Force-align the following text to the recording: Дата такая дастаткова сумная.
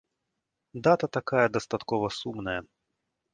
Дата 0.87 1.09
такая 1.17 1.43
дастаткова 1.59 2.07
сумная. 2.21 2.57